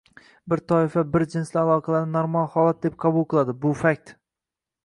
Bir 0.53 0.61
toifa 0.71 1.03
birjinsli 1.15 1.59
aloqalarni 1.63 2.11
normal 2.17 2.49
holat 2.57 2.81
deb 2.87 2.99
qabul 3.07 3.29
qiladi, 3.35 3.59
bu– 3.67 3.75
fakt. 3.87 4.17